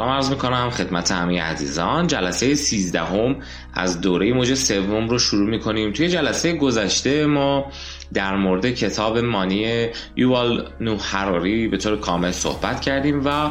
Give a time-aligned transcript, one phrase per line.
[0.00, 2.06] سلام عرض می‌کنم خدمت همه عزیزان.
[2.06, 3.36] جلسه 13 هم
[3.74, 5.92] از دوره موج سوم رو شروع می‌کنیم.
[5.92, 7.72] توی جلسه گذشته ما
[8.14, 9.86] در مورد کتاب مانی
[10.16, 13.50] یوال نو هراری به طور کامل صحبت کردیم و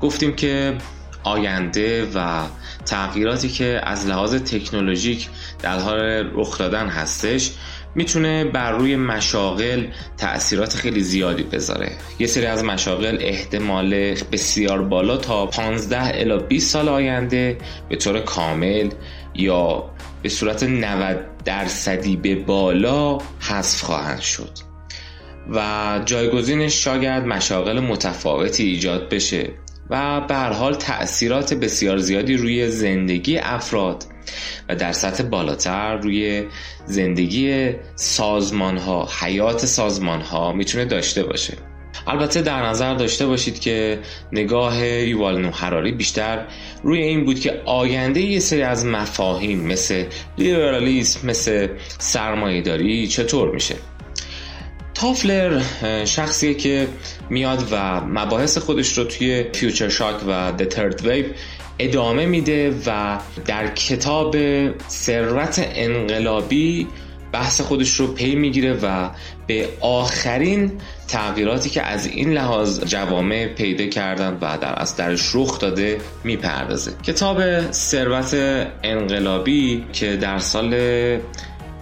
[0.00, 0.78] گفتیم که
[1.24, 2.42] آینده و
[2.86, 5.28] تغییراتی که از لحاظ تکنولوژیک
[5.62, 5.98] در حال
[6.34, 7.50] رخ دادن هستش
[7.98, 9.86] می‌تونه بر روی مشاغل
[10.16, 11.92] تاثیرات خیلی زیادی بذاره.
[12.18, 17.58] یه سری از مشاغل احتمال بسیار بالا تا 15 الی 20 سال آینده
[17.88, 18.90] به طور کامل
[19.34, 19.90] یا
[20.22, 24.50] به صورت 90 درصدی به بالا حذف خواهند شد.
[25.50, 29.50] و جایگزینش شاید مشاغل متفاوتی ایجاد بشه
[29.90, 34.04] و به هر حال تأثیرات بسیار زیادی روی زندگی افراد
[34.68, 36.44] و در سطح بالاتر روی
[36.86, 41.54] زندگی سازمان ها حیات سازمان ها می‌تونه داشته باشه.
[42.06, 43.98] البته در نظر داشته باشید که
[44.32, 46.44] نگاه یوال حراری بیشتر
[46.82, 50.04] روی این بود که آینده یه سری از مفاهیم مثل
[50.38, 53.74] لیبرالیسم مثل سرمایهداری چطور میشه؟
[54.94, 55.62] تافلر
[56.04, 56.88] شخصیه که
[57.30, 61.26] میاد و مباحث خودش رو توی فیوچر شاک و The Third Wave
[61.78, 64.36] ادامه میده و در کتاب
[64.88, 66.86] ثروت انقلابی
[67.32, 69.10] بحث خودش رو پی می‌گیره و
[69.46, 70.72] به آخرین
[71.08, 76.92] تغییراتی که از این لحاظ جوامع پیدا کردن و در از درش رخ داده می‌پردازه.
[77.02, 78.34] کتاب ثروت
[78.82, 80.74] انقلابی که در سال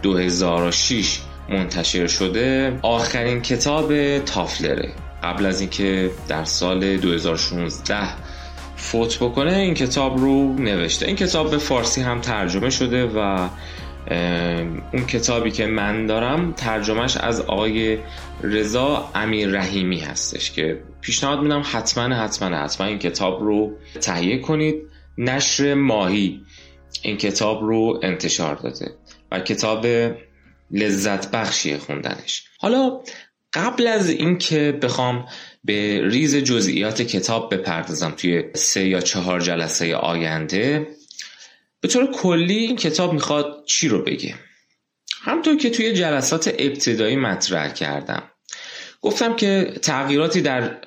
[0.03, 4.93] 2006 منتشر شده آخرین کتاب تافلره.
[5.23, 8.26] قبل از اینکه در سال 2016
[8.77, 11.07] فوت بکنه این کتاب رو نوشته.
[11.07, 13.49] این کتاب به فارسی هم ترجمه شده و
[14.93, 17.99] اون کتابی که من دارم ترجمهش از آقای
[18.43, 24.75] رضا امیر رحیمی هستش که پیشنهاد میدم حتما حتما حتما این کتاب رو تهیه کنید.
[25.19, 26.41] نشر ماهی
[27.03, 28.95] این کتاب رو انتشار داده
[29.33, 29.87] و کتاب
[30.71, 32.45] لذت بخشیه خوندنش.
[32.59, 33.01] حالا
[33.53, 35.27] قبل از اینکه بخوام
[35.67, 40.87] به ریز جزئیات کتاب بپردازم توی سه یا چهار جلسه آینده.
[41.81, 44.35] به طور کلی این کتاب می‌خواد چی رو بگه؟
[45.23, 48.23] همطور که توی جلسات ابتدایی مطرح کردم.
[49.01, 50.81] گفتم که تغییراتی در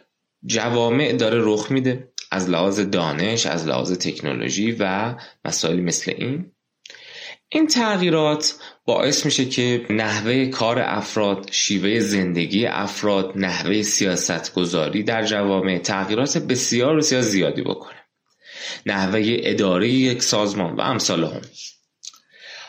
[0.45, 6.51] جوامع داره رخ میده از لحاظ دانش از لحاظ تکنولوژی و مسائلی مثل این.
[7.51, 8.55] این تغییرات
[8.85, 16.37] باعث میشه که نحوه کار افراد، شیوه زندگی افراد، نحوه سیاست گذاری در جوامع تغییرات
[16.37, 18.05] بسیار بسیار زیادی بکنه.
[18.85, 21.41] نحوه اداره یک سازمان و امثال هم.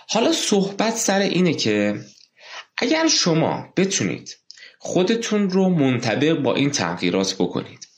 [0.08, 2.00] حالا صحبت سر اینه که
[2.78, 4.36] اگر شما بتونید
[4.78, 7.89] خودتون رو منطبق با این تغییرات بکنید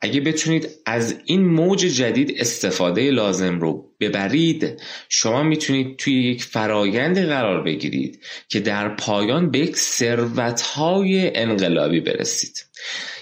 [0.00, 7.18] اگه بتونید از این موج جدید استفاده لازم رو ببرید شما می‌تونید توی یک فرایند
[7.26, 12.64] قرار بگیرید که در پایان به یک ثروتهای انقلابی برسید.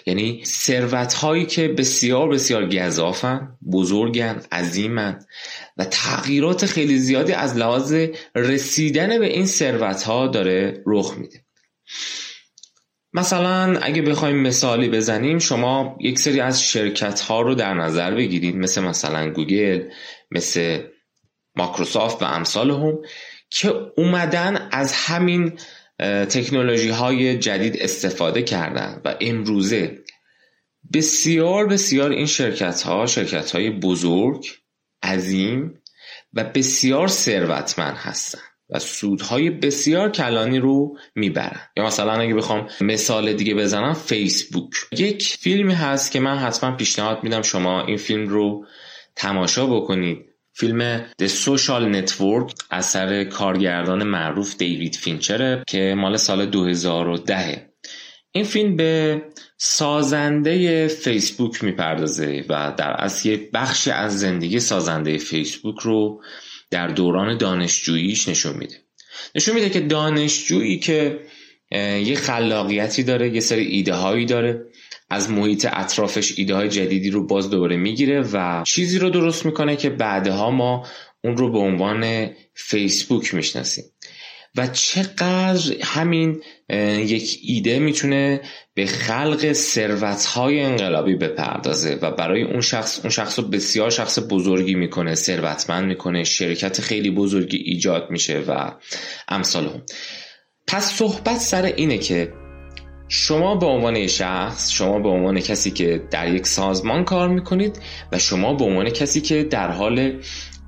[0.06, 5.18] یعنی ثروت هایی که بسیار بسیار گذافن بزرگن عظیمن
[5.76, 7.94] و تغییرات خیلی زیادی از لحاظ
[8.34, 11.44] رسیدن به این ثروت ها داره رخ میده.
[13.14, 18.56] مثلا اگه بخوایم مثالی بزنیم شما یک سری از شرکت ها رو در نظر بگیرید
[18.56, 19.88] مثل مثلا گوگل
[20.30, 20.82] مثل
[21.56, 22.98] ماکروسافت و امثال هم
[23.50, 25.58] که اومدن از همین
[26.28, 29.00] تکنولوژی های جدید استفاده کردن.
[29.04, 29.98] و امروزه
[30.94, 34.46] بسیار بسیار این شرکت ها شرکت های بزرگ
[35.02, 35.82] عظیم
[36.32, 38.51] و بسیار ثروتمند هستن.
[38.72, 41.60] و سودهای بسیار کلانی رو می‌برن.
[41.76, 44.72] یا مثلا اگه بخوام مثال دیگه بزنم فیسبوک.
[44.92, 48.66] یک فیلمی هست که من حتما پیشنهاد میدم شما این فیلم رو
[49.16, 50.18] تماشا بکنید.
[50.54, 57.68] فیلم The Social Network اثر کارگردان معروف دیوید فینچره که مال سال 2010
[58.32, 59.22] این فیلم به
[59.56, 66.22] سازنده فیسبوک می‌پردازه و در اصل بخشی از زندگی سازنده فیسبوک رو
[66.72, 68.76] در دوران دانشجوییش نشون میده.
[69.34, 71.20] نشون میده که دانشجویی که
[72.04, 74.66] یه خلاقیتی داره یه سری ایده هایی داره
[75.10, 79.76] از محیط اطرافش ایده های جدیدی رو باز دوباره می‌گیره و چیزی رو درست می‌کنه
[79.76, 80.86] که بعدها ما
[81.24, 83.84] اون رو به عنوان فیسبوک می‌شناسیم.
[84.56, 86.42] و چقدر همین
[86.98, 88.40] یک ایده می‌تونه
[88.74, 94.74] به خلق ثروتهای انقلابی بپردازه و برای اون شخص اون شخص رو بسیار شخص بزرگی
[94.74, 98.72] می‌کنه ثروتمند می‌کنه شرکت خیلی بزرگی ایجاد میشه و
[99.28, 99.82] امثال هم.
[100.66, 102.32] پس صحبت سر اینه که
[103.08, 107.78] شما به عنوان شخص شما به عنوان کسی که در یک سازمان کار می‌کنید
[108.12, 110.20] و شما به عنوان کسی که در حال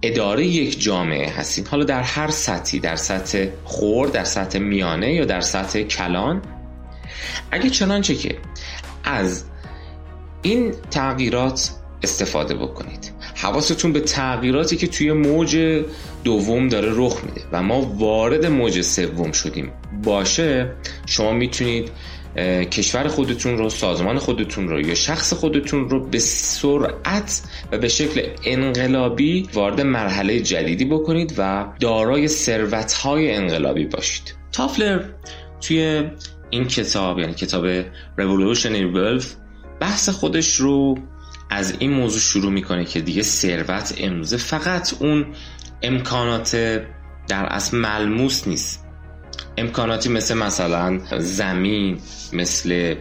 [0.06, 5.25] اداره یک جامعه هستید حالا در هر سطحی در سطح خور در سطح میانه یا
[5.25, 6.43] در سطح کلان.
[7.51, 8.39] اگه چنانچه که
[9.05, 9.45] از
[10.43, 11.71] این تغییرات
[12.03, 13.12] استفاده بکنید.
[13.35, 15.85] حواستون به تغییراتی که توی موج
[16.25, 19.73] دوم داره رخ میده و ما وارد موج سوم شدیم
[20.03, 20.73] باشه
[21.07, 21.91] شما می‌تونید
[22.71, 27.43] کشور خودتون رو سازمان خودتون رو یا شخص خودتون رو به سرعت
[27.73, 34.35] و به شکل انقلابی وارد مرحله جدیدی بکنید و دارای ثروت‌های انقلابی باشید.
[34.53, 35.05] تافلر
[35.61, 36.03] توی
[36.51, 37.83] این کتاب یعنی کتاب
[38.19, 39.27] Revolutionary Wealth
[39.81, 40.99] بحث خودش رو
[41.51, 45.27] از این موضوع شروع می‌کنه که دیگه ثروت امروزه فقط اون
[45.83, 46.57] امکانات
[47.29, 48.84] در اصل ملموس نیست.
[49.56, 51.99] امکاناتی مثل مثلا زمین
[52.33, 52.95] مثل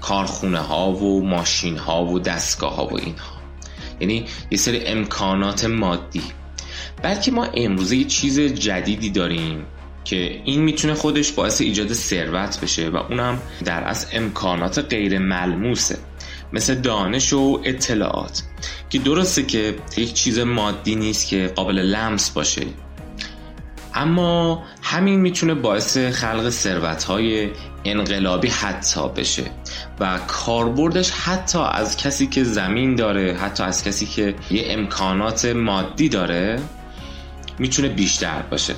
[0.00, 3.38] کارخونه ها و ماشین ها و دستگاه ها و اینها.
[4.00, 6.22] یعنی یه سری امکانات مادی.
[7.02, 9.64] بلکه ما امروزه یه چیز جدیدی داریم
[10.04, 15.98] که این می‌تونه خودش باعث ایجاد ثروت بشه و اونم در از امکانات غیر ملموسه.
[16.52, 18.42] مثل دانش و اطلاعات.
[18.90, 22.62] که درسته که یک چیز مادی نیست که قابل لمس باشه.
[23.94, 27.50] اما همین می‌تونه باعث خلق ثروت های
[27.84, 29.44] انقلابی حتی بشه
[30.00, 36.08] و کاربردش حتی از کسی که زمین داره حتی از کسی که یه امکانات مادی
[36.08, 36.60] داره
[37.58, 38.74] می‌تونه بیشتر باشه.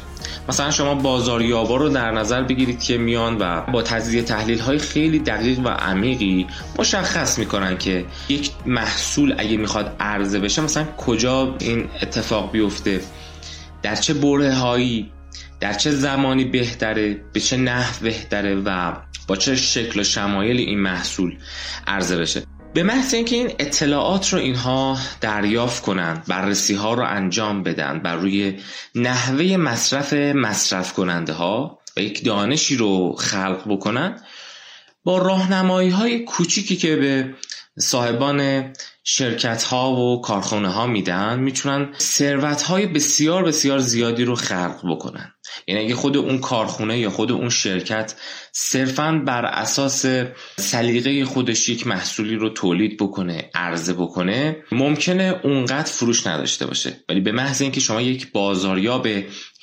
[0.48, 5.18] مثلا شما بازاریابا رو در نظر بگیرید که میان و با تجزیه تحلیل های خیلی
[5.18, 6.46] دقیق و عمیقی
[6.78, 13.00] مشخص می‌کنن که یک محصول اگه می‌خواد عرضه بشه مثلا کجا این اتفاق بیفته.
[13.82, 15.12] در چه بره هایی
[15.60, 18.92] در چه زمانی بهتره به چه نحو بهتره و
[19.26, 21.36] با چه شکل و شمایل این محصول
[21.86, 22.42] عرضه بشه.
[22.74, 28.16] به محض اینکه این اطلاعات رو اینها دریافت کنند بررسی ها رو انجام بدن بر
[28.16, 28.58] روی
[28.94, 34.20] نحوه مصرف مصرف کننده ها و یک دانشی رو خلق بکنن
[35.04, 37.34] با راهنمایی های کوچیکی که به
[37.80, 38.72] صاحبان
[39.04, 45.34] شرکت ها و کارخانه ها میدن می‌تونن ثروت های بسیار بسیار زیادی رو خلق بکنن.
[45.66, 48.14] یعنی اگه خود اون کارخونه یا خود اون شرکت
[48.52, 50.06] صرفا بر اساس
[50.56, 56.96] سلیقه خودش یک محصولی رو تولید بکنه عرضه بکنه ممکنه اونقدر فروش نداشته باشه.
[57.08, 59.08] ولی به محض اینکه شما یک بازاریاب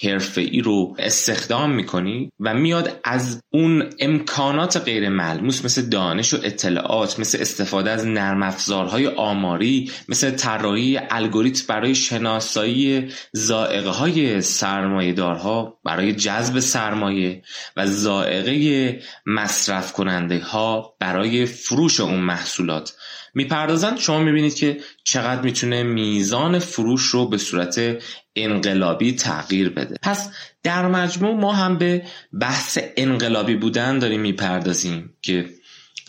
[0.04, 6.38] حرفه ای رو استخدام می‌کنی و میاد از اون امکانات غیر ملموس مثل دانش و
[6.44, 15.14] اطلاعات مثل استفاده از نرم افزارهای آماری مثل طراحی الگوریتم برای شناسایی زائقه های سرمایه
[15.14, 17.42] دارها برای جذب سرمایه
[17.78, 18.77] و زائقه
[19.26, 22.94] مصرف کننده ها برای فروش اون محصولات.
[23.34, 28.04] می‌پردازند شما می‌بینید که چقدر می‌تونه میزان فروش رو به صورت
[28.36, 29.96] انقلابی تغییر بده.
[30.02, 30.30] پس
[30.64, 32.04] در مجموع ما هم به
[32.42, 35.50] بحث انقلابی بودن داریم می‌پردازیم که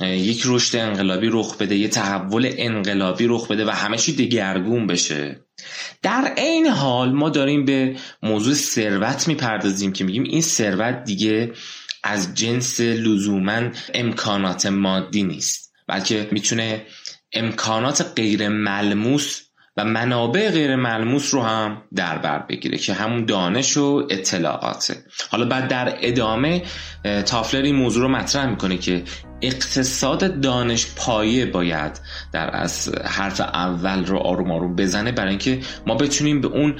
[0.00, 5.40] یک رشد انقلابی رخ بده یه تحول انقلابی رخ بده و همه چی دگرگون بشه.
[6.02, 11.52] در عین حال ما داریم به موضوع ثروت می‌پردازیم که میگیم این ثروت دیگه
[12.04, 13.62] از جنس لزوما
[13.94, 16.86] امکانات مادی نیست بلکه می‌تونه
[17.32, 19.42] امکانات غیر ملموس
[19.76, 24.96] و منابع غیر ملموس رو هم در بر بگیره که همون دانش و اطلاعاته.
[25.30, 26.62] حالا بعد در ادامه
[27.26, 29.02] تافلر این موضوع رو مطرح می‌کنه که
[29.42, 32.00] اقتصاد دانش پایه باید
[32.32, 36.74] در از حرف اول رو آروم آروم بزنه برای اینکه ما بتونیم به اون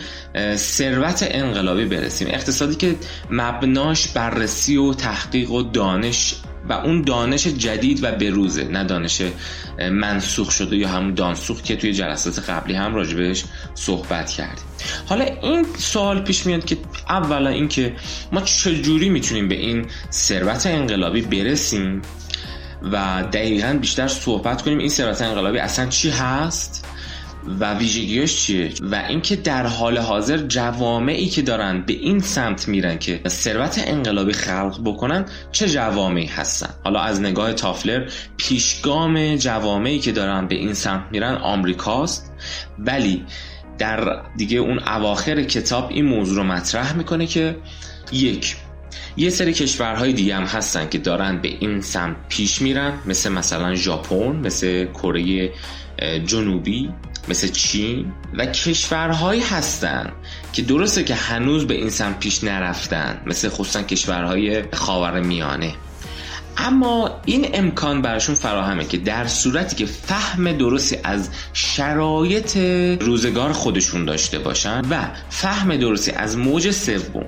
[0.57, 2.29] ثروت انقلابی برسیم.
[2.31, 2.97] اقتصادی که
[3.31, 6.35] مبناش بررسی و تحقیق و دانش
[6.69, 9.23] و اون دانش جدید و بروزه نه دانش
[9.91, 14.65] منسوخ شده یا همون دانسوخ که توی جلسات قبلی هم راجبش صحبت کردیم.
[15.07, 16.77] حالا این سوال پیش میاد که
[17.09, 17.97] اولا اینکه
[18.33, 22.03] ما چجوری می‌تونیم به این ثروت انقلابی برسیم؟
[22.83, 24.79] و دقیقا بیشتر صحبت کنیم.
[24.79, 26.85] این ثروت انقلابی اصلا چی هست
[27.61, 32.99] و ویژگیاش چیه؟ و اینکه در حال حاضر جوامعی که دارن به این سمت میرن
[32.99, 40.13] که ثروت انقلابی خلق بکنن چه جوامعی هستن؟ حالا از نگاه تافلر پیشگام جوامعی که
[40.13, 42.33] دارن به این سمت میرن آمریکاست.
[42.79, 43.25] ولی
[43.79, 47.57] در دیگه اون اواخر کتاب این موضوع رو مطرح می‌کنه که
[48.13, 48.57] یک
[49.16, 53.75] یه سری کشورهای دیگه هم هستن که دارن به این سمت پیش میرن مثل مثلا
[53.75, 55.50] ژاپن مثل کره
[56.26, 56.90] جنوبی
[57.28, 60.12] مثل چین و کشورهایی هستن
[60.52, 65.75] که درسته که هنوز به این سمت پیش نرفتن مثل خصوصا کشورهای خاور میانه
[66.59, 72.57] اما این امکان براشون فراهمه که در صورتی که فهم درستی از شرایط
[73.00, 77.25] روزگار خودشون داشته باشن و فهم درستی از موج سوم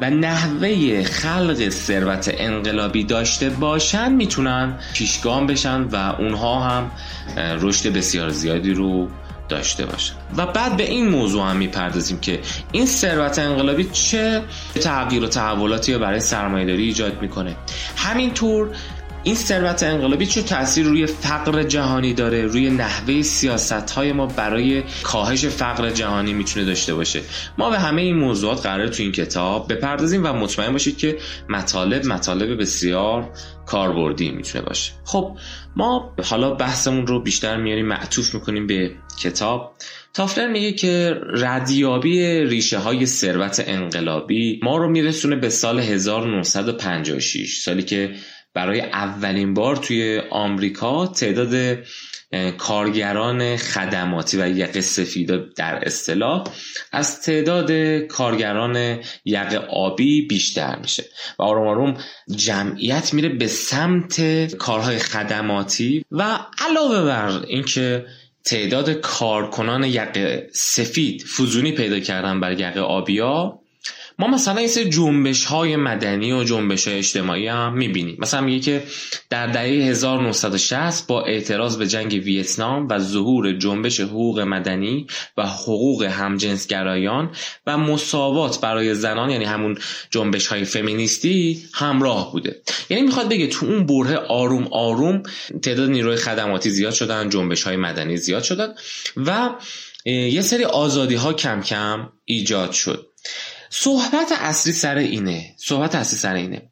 [0.00, 6.90] و نحوه خلق ثروت انقلابی داشته باشن می‌تونن پیشگام بشن و اونها هم
[7.36, 9.08] رشد بسیار زیادی رو
[9.48, 12.40] داشته باشن و بعد به این موضوع هم می‌پردازیم که
[12.72, 14.42] این ثروت انقلابی چه
[14.80, 17.56] تغییر و تحولاتی برای سرمایهداری ایجاد می‌کنه.
[17.96, 18.70] همینطور
[19.24, 24.82] این ثروت انقلابی چه تاثیر روی فقر جهانی داره؟ روی نحوه سیاست های ما برای
[25.02, 27.20] کاهش فقر جهانی می‌تونه داشته باشه.
[27.58, 32.06] ما به همه این موضوعات قرار تو این کتاب بپردازیم و مطمئن باشید که مطالب
[32.06, 33.30] مطالب بسیار
[33.66, 34.92] کاربردی می‌تونه باشه.
[35.04, 35.36] خب
[35.76, 39.74] ما حالا بحثمون رو بیشتر میاریم معطوف می‌کنیم به کتاب.
[40.14, 47.82] تافلر میگه که ردیابی ریشه های ثروت انقلابی ما رو میرسونه به سال 1956 سالی
[47.82, 48.14] که
[48.54, 51.78] برای اولین بار توی آمریکا تعداد
[52.58, 56.44] کارگران خدماتی و یقه سفید در اصطلاح
[56.92, 61.04] از تعداد کارگران یقه آبی بیشتر میشه
[61.38, 61.96] و آروم آروم
[62.36, 68.06] جمعیت میره به سمت کارهای خدماتی و علاوه بر اینکه
[68.44, 73.60] تعداد کارکنان یقه سفید فزونی پیدا کردن بر یقه آبیا
[74.18, 78.16] ما مثلا این سری جنبش های مدنی و جنبش های اجتماعی هم می‌بینیم.
[78.18, 78.82] مثلا میگه که
[79.30, 85.06] در دهه 1960 با اعتراض به جنگ ویتنام و ظهور جنبش حقوق مدنی
[85.36, 87.30] و حقوق همجنسگرایان
[87.66, 89.78] و مساوات برای زنان یعنی همون
[90.10, 92.62] جنبش های فمینیستی همراه بوده.
[92.90, 95.22] یعنی می‌خواد بگه تو اون بره آروم آروم
[95.62, 98.74] تعداد نیروی خدماتی زیاد شدن جنبش های مدنی زیاد شدن
[99.16, 99.50] و
[100.06, 103.06] یه سری آزادی ها کم کم ایجاد شد.
[103.76, 105.54] صحبت اصلی سر اینه.
[105.56, 106.62] صحبت اصلی سر اینه.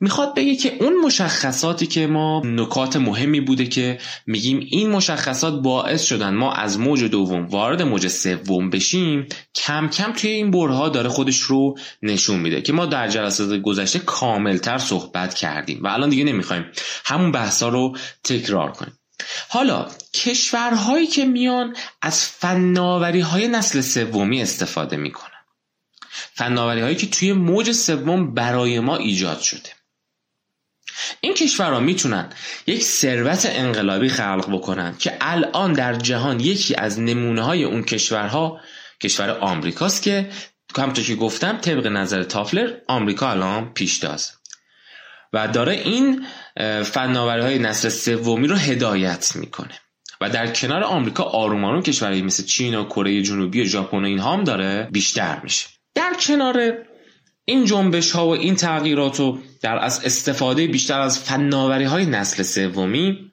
[0.00, 6.04] می‌خواد بگه که اون مشخصاتی که ما نکات مهمی بوده که میگیم این مشخصات باعث
[6.04, 11.08] شدن ما از موج دوم وارد موج سوم بشیم کم کم توی این برها داره
[11.08, 16.24] خودش رو نشون میده که ما در جلسات گذشته کاملتر صحبت کردیم و الان دیگه
[16.24, 16.64] نمی‌خوایم
[17.04, 18.98] همون بحثا رو تکرار کنیم.
[19.48, 25.35] حالا کشورهایی که میان از فناوری های نسل سومی استفاده می‌کنن.
[26.36, 29.70] فناوری هایی که توی موج سوم برای ما ایجاد شده.
[31.20, 32.32] این کشورها می‌تونن
[32.66, 38.60] یک ثروت انقلابی خلق بکنن که الان در جهان یکی از نمونه های اون کشورها
[39.02, 40.30] کشور آمریکاست که
[40.76, 44.32] همونطور که گفتم طبق نظر تافلر آمریکا الان پیشتاز
[45.32, 46.26] و داره این
[46.84, 49.80] فناوری های نسل سومی رو هدایت می‌کنه.
[50.20, 54.04] و در کنار آمریکا آروم آروم کشورهایی مثل چین و کره جنوبی و ژاپن و
[54.04, 55.75] اینها هم داره بیشتر میشه.
[55.96, 56.72] در کنار
[57.44, 62.42] این جنبش ها و این تغییرات و در از استفاده بیشتر از فناوری های نسل
[62.42, 63.32] سومی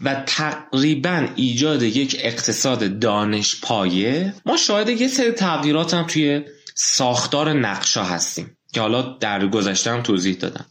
[0.00, 7.52] و تقریبا ایجاد یک اقتصاد دانش پایه ما شاهد یه سری تغییرات هم توی ساختار
[7.52, 10.66] نقشا هستیم که حالا در گذشته هم توضیح دادم.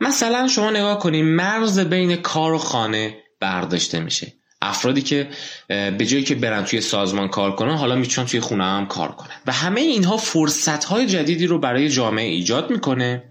[0.00, 4.32] مثلا شما نگاه کنید مرز بین کار و خانه برداشته میشه.
[4.62, 5.28] افرادی که
[5.68, 9.34] به جایی که برن توی سازمان کار کنن حالا می‌تونن توی خونه هم کار کنن.
[9.46, 13.24] و همه اینها فرصت های جدیدی رو برای جامعه ایجاد می‌کنه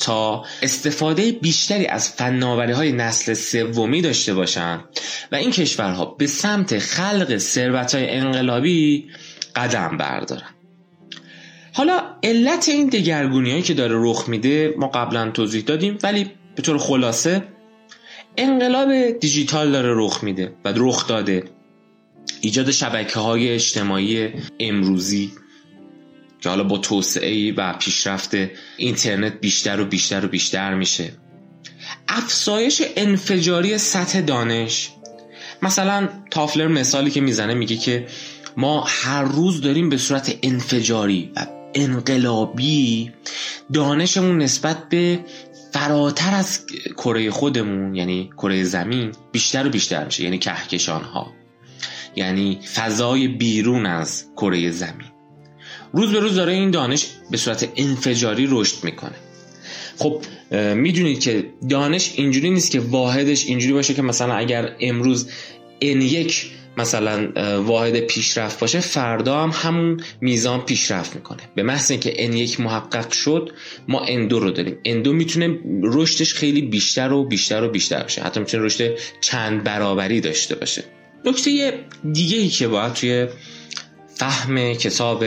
[0.00, 4.84] تا استفاده بیشتری از فناوری های نسل سومی داشته باشن.
[5.32, 9.08] و این کشورها به سمت خلق ثروت های انقلابی
[9.56, 10.48] قدم بردارن.
[11.72, 16.62] حالا علت این دگرگونی هایی که داره رخ میده ما قبلا توضیح دادیم ولی به
[16.62, 17.42] طور خلاصه
[18.36, 21.44] انقلاب دیجیتال داره رخ میده و رخ داده.
[22.40, 24.28] ایجاد شبکه های اجتماعی
[24.60, 25.32] امروزی
[26.40, 28.30] که حالا با توسعه و پیشرفت
[28.76, 31.12] اینترنت بیشتر و بیشتر و بیشتر میشه.
[32.08, 34.90] افزایش انفجاری سطح دانش.
[35.62, 38.06] مثلا تافلر مثالی که می‌زنه میگه که
[38.56, 43.12] ما هر روز داریم به صورت انفجاری و انقلابی
[43.72, 45.20] دانشمون نسبت به
[45.76, 46.66] فراتر از
[46.96, 51.32] کره خودمون یعنی کره زمین بیشتر و بیشتر میشه یعنی کهکشان ها
[52.16, 55.06] یعنی فضای بیرون از کره زمین.
[55.92, 59.14] روز به روز داره این دانش به صورت انفجاری رشد می‌کنه.
[59.98, 60.22] خب
[60.74, 65.30] می‌دونید که دانش اینجوری نیست که واحدش اینجوری باشه که مثلا اگر امروز
[65.80, 71.42] ان یک مثلا واحد پیشرفت باشه فردا هم همون میزان پیشرفت می‌کنه.
[71.54, 73.50] به محض اینکه n یک محقق شد
[73.88, 74.78] ما n دو رو داریم.
[74.86, 79.64] N دو می‌تونه رشدش خیلی بیشتر و بیشتر و بیشتر باشه حتی می‌تونه رشد چند
[79.64, 80.84] برابری داشته باشه.
[81.24, 83.26] نکته دیگه ای که باید توی
[84.14, 85.24] فهم کتاب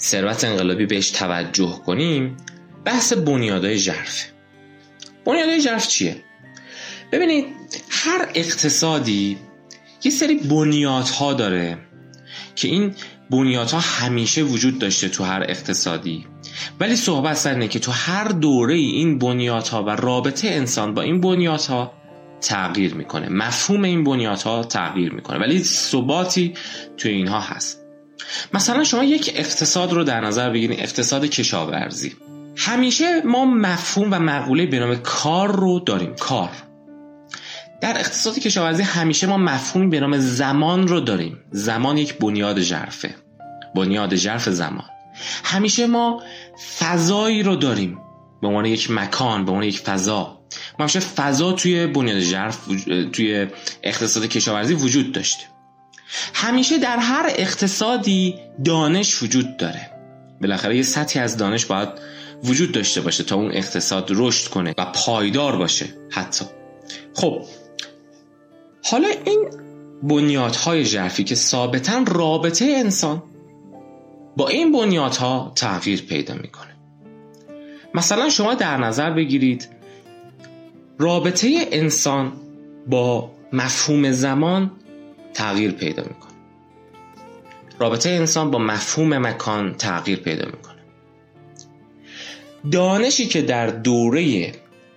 [0.00, 2.36] ثروت انقلابی بهش توجه کنیم
[2.84, 4.24] بحث بنیادهای ژرف.
[5.24, 6.16] بنیادهای ژرف چیه؟
[7.12, 7.46] ببینید
[7.90, 9.38] هر اقتصادی
[10.04, 11.78] یه سری بنیادها داره
[12.54, 12.94] که این
[13.30, 16.26] بنیادها همیشه وجود داشته تو هر اقتصادی.
[16.80, 21.92] ولی صحبت سر که تو هر دوره این بنیادها و رابطه انسان با این بنیادها
[22.40, 23.28] تغییر می‌کنه.
[23.28, 25.38] مفهوم این بنیادها تغییر می‌کنه.
[25.38, 26.54] ولی ثباتی
[26.96, 27.78] تو اینها هست.
[28.54, 32.12] مثلا شما یک اقتصاد رو در نظر بگیرید اقتصاد کشاورزی.
[32.56, 36.14] همیشه ما مفهوم و مقوله به نام کار رو داریم.
[36.14, 36.50] کار.
[37.82, 41.38] در اقتصاد کشاورزی همیشه ما مفهومی به نام زمان رو داریم.
[41.50, 43.14] زمان یک بنیاد ژرفه.
[43.74, 44.84] بنیاد ژرف زمان.
[45.44, 46.22] همیشه ما
[46.78, 47.98] فضایی رو داریم.
[48.42, 50.40] به عنوان یک مکان به عنوان یک فضا.
[50.78, 52.58] ما همیشه فضا توی بنیاد ژرف
[53.12, 53.46] توی
[53.82, 55.44] اقتصاد کشاورزی وجود داشته.
[56.34, 58.34] همیشه در هر اقتصادی
[58.64, 59.90] دانش وجود داره.
[60.40, 61.88] بالاخره یه سطحی از دانش باید
[62.44, 66.44] وجود داشته باشه تا اون اقتصاد رشد کنه و پایدار باشه حتی.
[67.14, 67.42] خب
[68.84, 69.50] حالا این
[70.02, 73.22] بنیادهای ژرفی که ثابتا رابطه انسان
[74.36, 76.76] با این بنیادها تغییر پیدا می‌کنه.
[77.94, 79.68] مثلا شما در نظر بگیرید
[80.98, 82.32] رابطه انسان
[82.86, 84.70] با مفهوم زمان
[85.34, 86.32] تغییر پیدا می‌کنه.
[87.78, 90.82] رابطه انسان با مفهوم مکان تغییر پیدا می‌کنه.
[92.72, 94.52] دانشی که در دوره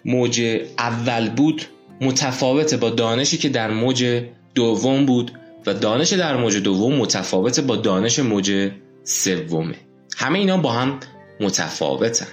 [0.06, 1.66] موج اول بود
[2.02, 4.24] متفاوت با دانشی که در موج
[4.56, 5.32] دوم بود
[5.66, 8.72] و دانش در موج دوم متفاوت با دانش موج
[9.04, 9.76] سومه.
[10.18, 11.00] همه اینا با هم
[11.40, 12.28] متفاوتن.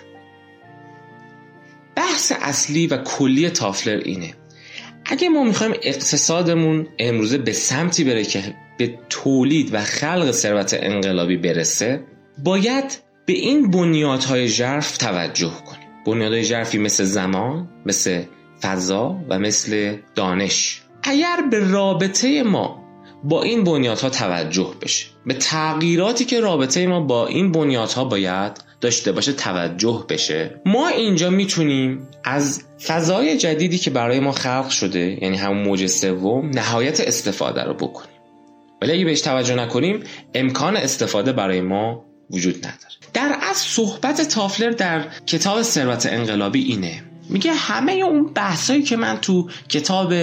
[1.96, 4.34] بحث اصلی و کلی تافلر اینه.
[5.04, 11.36] اگه ما می‌خوایم اقتصادمون امروزه به سمتی بره که به تولید و خلق ثروت انقلابی
[11.36, 12.04] برسه
[12.44, 15.88] باید به این بنیادهای ژرف توجه کنیم.
[16.06, 18.22] بنیادهای ژرفی مثل زمان مثل
[18.62, 20.82] فضا و مثل دانش.
[21.02, 22.82] اگر به رابطه ما
[23.24, 29.12] با این بنیادها توجه بشه به تغییراتی که رابطه ما با این بنیادها باید داشته
[29.12, 35.36] باشه توجه بشه ما اینجا می‌تونیم از فضای جدیدی که برای ما خلق شده یعنی
[35.36, 38.12] همون موج سوم نهایت استفاده رو بکنیم.
[38.82, 40.00] ولی اگه بهش توجه نکنیم
[40.34, 42.94] امکان استفاده برای ما وجود نداره.
[43.14, 47.02] در از صحبت تافلر در کتاب ثروت انقلابی اینه.
[47.32, 50.14] میگه همه اون بحثایی که من تو کتاب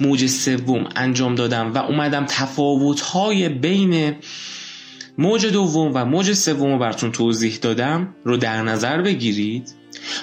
[0.00, 4.14] موج سوم انجام دادم و اومدم تفاوت‌های بین
[5.18, 9.74] موج دوم و موج سوم رو براتون توضیح دادم رو در نظر بگیرید.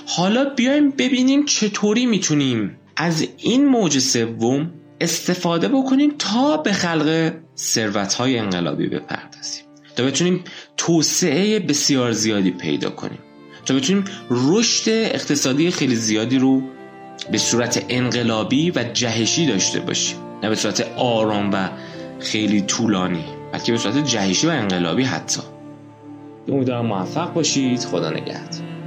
[0.08, 8.14] حالا بیایم ببینیم چطوری می‌تونیم از این موج سوم استفاده بکنیم تا به خلق ثروت
[8.14, 9.64] های انقلابی بپردازیم.
[9.96, 10.44] تا بتونیم
[10.78, 13.20] توسعه بسیار زیادی پیدا کنیم.
[13.66, 16.62] تا بتونیم رشد اقتصادی خیلی زیادی رو
[17.32, 20.18] به صورت انقلابی و جهشی داشته باشیم.
[20.44, 21.70] نه به صورت آرام و
[22.20, 25.42] خیلی طولانی بلکه به صورت جهشی و انقلابی حتی.
[26.48, 27.80] امیدوارم موفق باشید.
[27.80, 28.83] خدا نگهدار.